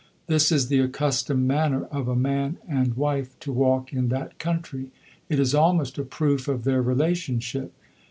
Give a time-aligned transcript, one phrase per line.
[0.25, 4.89] This is the accustomed manner of a man and wife to walk in that country.
[5.29, 7.71] It is almost a proof of their relationship.